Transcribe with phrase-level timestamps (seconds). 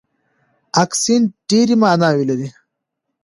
[0.83, 2.47] اکسنټ ډېرې ماناوې لري.